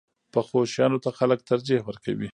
پخو 0.33 0.59
شیانو 0.73 1.03
ته 1.03 1.09
خلک 1.19 1.39
ترجیح 1.49 1.79
ورکوي 1.85 2.29